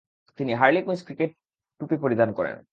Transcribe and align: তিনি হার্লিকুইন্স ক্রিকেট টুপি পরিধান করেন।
তিনি 0.39 0.51
হার্লিকুইন্স 0.53 1.01
ক্রিকেট 1.05 1.31
টুপি 1.81 1.95
পরিধান 2.03 2.29
করেন। 2.37 2.55